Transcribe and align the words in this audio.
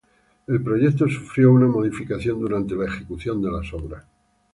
El 0.47 0.63
proyecto 0.63 1.07
sufrió 1.07 1.51
una 1.53 1.67
modificación 1.67 2.39
durante 2.39 2.73
la 2.75 2.85
ejecución 2.87 3.39
de 3.39 3.51
las 3.51 3.71
obras. 3.71 4.03